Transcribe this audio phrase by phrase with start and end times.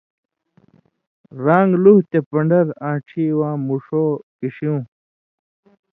[1.43, 4.05] ران٘گ لُوہہۡ تے پن٘ڈر، آن٘ڇھی واں مُݜُو
[4.37, 4.81] کِݜیُوں،